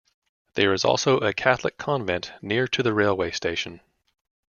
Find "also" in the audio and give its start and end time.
0.83-1.19